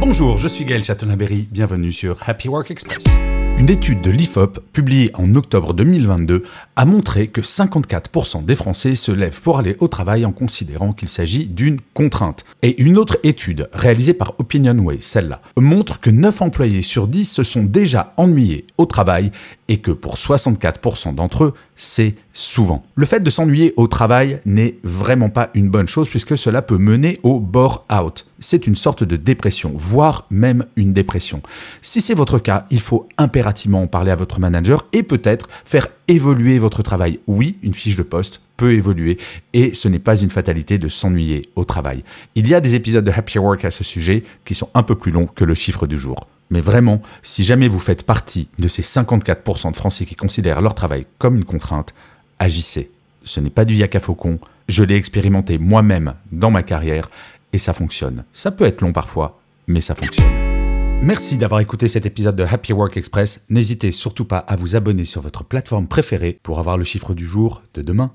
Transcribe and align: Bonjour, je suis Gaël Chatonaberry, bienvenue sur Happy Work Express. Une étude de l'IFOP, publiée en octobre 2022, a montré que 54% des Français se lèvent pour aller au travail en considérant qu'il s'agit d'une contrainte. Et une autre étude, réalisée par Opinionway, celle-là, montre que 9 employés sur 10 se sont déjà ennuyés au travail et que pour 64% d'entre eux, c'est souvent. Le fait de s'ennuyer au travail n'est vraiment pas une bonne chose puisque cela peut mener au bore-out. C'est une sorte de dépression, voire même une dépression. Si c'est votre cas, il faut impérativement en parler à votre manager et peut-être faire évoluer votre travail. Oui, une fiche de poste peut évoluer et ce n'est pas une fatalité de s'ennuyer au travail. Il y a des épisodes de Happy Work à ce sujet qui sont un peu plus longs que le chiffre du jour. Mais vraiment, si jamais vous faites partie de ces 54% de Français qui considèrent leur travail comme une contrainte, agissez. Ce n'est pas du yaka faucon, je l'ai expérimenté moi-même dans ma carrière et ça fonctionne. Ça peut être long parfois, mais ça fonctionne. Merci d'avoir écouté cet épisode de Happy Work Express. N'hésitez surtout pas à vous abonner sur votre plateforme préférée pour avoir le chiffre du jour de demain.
Bonjour, 0.00 0.38
je 0.38 0.48
suis 0.48 0.64
Gaël 0.64 0.82
Chatonaberry, 0.82 1.46
bienvenue 1.50 1.92
sur 1.92 2.16
Happy 2.26 2.48
Work 2.48 2.70
Express. 2.70 3.04
Une 3.58 3.68
étude 3.68 4.00
de 4.00 4.10
l'IFOP, 4.10 4.60
publiée 4.72 5.10
en 5.12 5.34
octobre 5.34 5.74
2022, 5.74 6.44
a 6.76 6.84
montré 6.86 7.28
que 7.28 7.42
54% 7.42 8.42
des 8.46 8.54
Français 8.54 8.94
se 8.94 9.12
lèvent 9.12 9.42
pour 9.42 9.58
aller 9.58 9.76
au 9.80 9.88
travail 9.88 10.24
en 10.24 10.32
considérant 10.32 10.94
qu'il 10.94 11.10
s'agit 11.10 11.44
d'une 11.44 11.78
contrainte. 11.92 12.46
Et 12.62 12.80
une 12.80 12.96
autre 12.96 13.18
étude, 13.22 13.68
réalisée 13.74 14.14
par 14.14 14.32
Opinionway, 14.38 14.96
celle-là, 15.02 15.42
montre 15.58 16.00
que 16.00 16.08
9 16.08 16.40
employés 16.40 16.80
sur 16.80 17.06
10 17.06 17.30
se 17.30 17.42
sont 17.42 17.62
déjà 17.62 18.14
ennuyés 18.16 18.64
au 18.78 18.86
travail 18.86 19.30
et 19.68 19.76
que 19.76 19.90
pour 19.90 20.16
64% 20.16 21.14
d'entre 21.14 21.44
eux, 21.44 21.54
c'est 21.76 22.14
souvent. 22.32 22.82
Le 22.94 23.06
fait 23.06 23.20
de 23.20 23.30
s'ennuyer 23.30 23.74
au 23.76 23.86
travail 23.86 24.40
n'est 24.46 24.78
vraiment 24.82 25.28
pas 25.28 25.50
une 25.54 25.68
bonne 25.68 25.86
chose 25.86 26.08
puisque 26.08 26.36
cela 26.36 26.62
peut 26.62 26.78
mener 26.78 27.18
au 27.22 27.40
bore-out. 27.40 28.26
C'est 28.38 28.66
une 28.66 28.74
sorte 28.74 29.04
de 29.04 29.16
dépression, 29.16 29.72
voire 29.90 30.26
même 30.30 30.64
une 30.76 30.92
dépression. 30.92 31.42
Si 31.82 32.00
c'est 32.00 32.14
votre 32.14 32.38
cas, 32.38 32.66
il 32.70 32.80
faut 32.80 33.08
impérativement 33.18 33.82
en 33.82 33.86
parler 33.88 34.12
à 34.12 34.16
votre 34.16 34.38
manager 34.38 34.86
et 34.92 35.02
peut-être 35.02 35.48
faire 35.64 35.88
évoluer 36.06 36.60
votre 36.60 36.84
travail. 36.84 37.18
Oui, 37.26 37.56
une 37.64 37.74
fiche 37.74 37.96
de 37.96 38.04
poste 38.04 38.40
peut 38.56 38.72
évoluer 38.72 39.18
et 39.52 39.74
ce 39.74 39.88
n'est 39.88 39.98
pas 39.98 40.16
une 40.16 40.30
fatalité 40.30 40.78
de 40.78 40.88
s'ennuyer 40.88 41.42
au 41.56 41.64
travail. 41.64 42.04
Il 42.36 42.46
y 42.46 42.54
a 42.54 42.60
des 42.60 42.76
épisodes 42.76 43.04
de 43.04 43.10
Happy 43.10 43.40
Work 43.40 43.64
à 43.64 43.72
ce 43.72 43.82
sujet 43.82 44.22
qui 44.44 44.54
sont 44.54 44.68
un 44.74 44.84
peu 44.84 44.94
plus 44.94 45.10
longs 45.10 45.26
que 45.26 45.44
le 45.44 45.54
chiffre 45.54 45.88
du 45.88 45.98
jour. 45.98 46.28
Mais 46.50 46.60
vraiment, 46.60 47.02
si 47.22 47.42
jamais 47.42 47.66
vous 47.66 47.80
faites 47.80 48.06
partie 48.06 48.48
de 48.60 48.68
ces 48.68 48.82
54% 48.82 49.72
de 49.72 49.76
Français 49.76 50.04
qui 50.04 50.14
considèrent 50.14 50.60
leur 50.60 50.76
travail 50.76 51.04
comme 51.18 51.36
une 51.36 51.44
contrainte, 51.44 51.94
agissez. 52.38 52.90
Ce 53.24 53.40
n'est 53.40 53.50
pas 53.50 53.64
du 53.64 53.74
yaka 53.74 53.98
faucon, 53.98 54.38
je 54.68 54.84
l'ai 54.84 54.94
expérimenté 54.94 55.58
moi-même 55.58 56.14
dans 56.30 56.50
ma 56.50 56.62
carrière 56.62 57.10
et 57.52 57.58
ça 57.58 57.72
fonctionne. 57.72 58.24
Ça 58.32 58.50
peut 58.52 58.64
être 58.64 58.82
long 58.82 58.92
parfois, 58.92 59.40
mais 59.70 59.80
ça 59.80 59.94
fonctionne. 59.94 60.26
Merci 61.02 61.38
d'avoir 61.38 61.60
écouté 61.60 61.88
cet 61.88 62.04
épisode 62.04 62.36
de 62.36 62.44
Happy 62.44 62.74
Work 62.74 62.96
Express. 62.96 63.42
N'hésitez 63.48 63.90
surtout 63.90 64.26
pas 64.26 64.38
à 64.38 64.56
vous 64.56 64.76
abonner 64.76 65.06
sur 65.06 65.22
votre 65.22 65.44
plateforme 65.44 65.88
préférée 65.88 66.38
pour 66.42 66.58
avoir 66.58 66.76
le 66.76 66.84
chiffre 66.84 67.14
du 67.14 67.24
jour 67.24 67.62
de 67.72 67.80
demain. 67.80 68.12